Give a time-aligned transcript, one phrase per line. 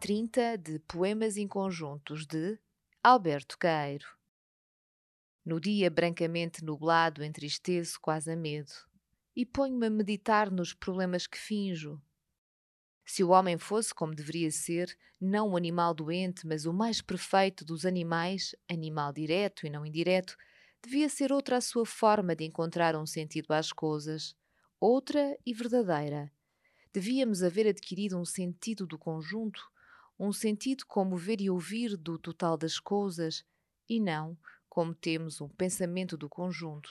[0.00, 2.58] 30 de Poemas Inconjuntos de
[3.00, 4.08] Alberto Caeiro.
[5.44, 8.72] No dia brancamente nublado entristeço quase a medo
[9.36, 12.02] e ponho-me a meditar nos problemas que finjo.
[13.04, 17.64] Se o homem fosse como deveria ser, não um animal doente, mas o mais perfeito
[17.64, 20.36] dos animais, animal direto e não indireto,
[20.82, 24.34] devia ser outra a sua forma de encontrar um sentido às coisas,
[24.80, 26.32] outra e verdadeira.
[26.94, 29.66] Devíamos haver adquirido um sentido do conjunto,
[30.18, 33.46] um sentido como ver e ouvir do total das coisas,
[33.88, 34.36] e não
[34.68, 36.90] como temos um pensamento do conjunto,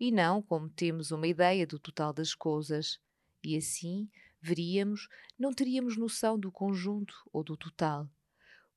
[0.00, 2.98] e não como temos uma ideia do total das coisas.
[3.44, 4.08] E assim,
[4.40, 5.06] veríamos,
[5.38, 8.08] não teríamos noção do conjunto ou do total.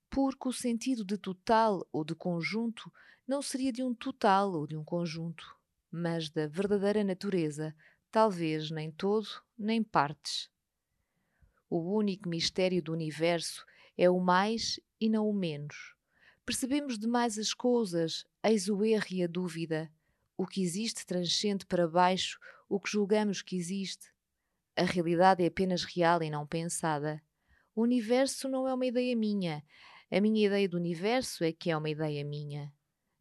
[0.10, 2.92] Porque o sentido de total ou de conjunto
[3.26, 5.58] não seria de um total ou de um conjunto,
[5.90, 7.74] mas da verdadeira natureza,
[8.12, 10.54] talvez nem todo, nem partes.
[11.70, 13.66] O único mistério do universo
[13.98, 15.96] é o mais e não o menos.
[16.46, 19.92] Percebemos demais as coisas, eis o erro e a dúvida.
[20.38, 24.14] O que existe transcende para baixo o que julgamos que existe.
[24.76, 27.24] A realidade é apenas real e não pensada.
[27.74, 29.64] O universo não é uma ideia minha.
[30.12, 32.72] A minha ideia do universo é que é uma ideia minha.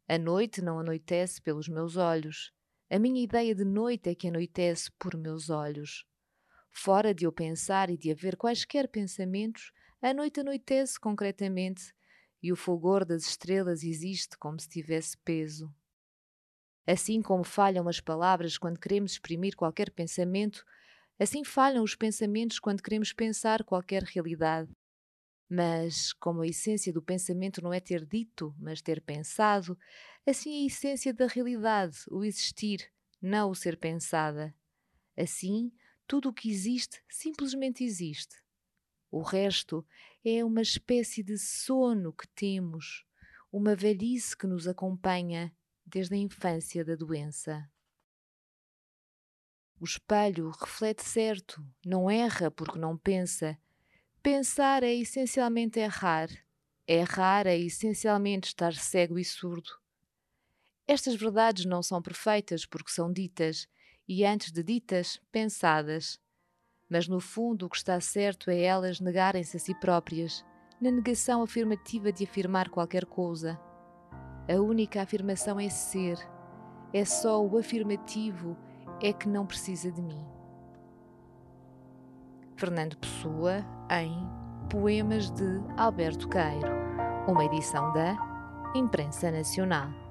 [0.07, 2.53] A noite não anoitece pelos meus olhos.
[2.89, 6.05] A minha ideia de noite é que anoitece por meus olhos.
[6.77, 11.95] Fora de eu pensar e de haver quaisquer pensamentos, a noite anoitece concretamente
[12.43, 15.73] e o fulgor das estrelas existe como se tivesse peso.
[16.85, 20.65] Assim como falham as palavras quando queremos exprimir qualquer pensamento,
[21.17, 24.69] assim falham os pensamentos quando queremos pensar qualquer realidade.
[25.49, 29.79] Mas, como a essência do pensamento não é ter dito, mas ter pensado,
[30.27, 34.53] assim a essência da realidade, o existir, não o ser pensada.
[35.17, 35.71] Assim,
[36.07, 38.35] tudo o que existe simplesmente existe.
[39.11, 39.85] O resto
[40.23, 43.05] é uma espécie de sono que temos,
[43.51, 45.55] uma velhice que nos acompanha
[45.85, 47.69] desde a infância da doença.
[49.79, 53.57] O espelho reflete certo, não erra porque não pensa.
[54.21, 56.29] Pensar é essencialmente errar.
[56.87, 59.69] Errar é essencialmente estar cego e surdo.
[60.87, 63.67] Estas verdades não são perfeitas porque são ditas,
[64.07, 66.19] e antes de ditas, pensadas
[66.89, 70.45] mas no fundo o que está certo é elas negarem-se a si próprias,
[70.79, 73.59] na negação afirmativa de afirmar qualquer coisa.
[74.47, 76.17] A única afirmação é ser,
[76.93, 78.55] é só o afirmativo
[79.01, 80.23] é que não precisa de mim.
[82.55, 86.71] Fernando Pessoa em Poemas de Alberto Queiro,
[87.27, 88.15] uma edição da
[88.75, 90.04] Imprensa Nacional.